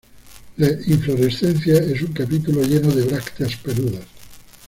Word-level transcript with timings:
La 0.57 0.67
inflorescencia 0.87 1.75
es 1.75 2.01
un 2.01 2.11
capítulo 2.11 2.63
lleno 2.63 2.89
de 2.89 3.03
brácteas 3.03 3.55
peludas. 3.57 4.03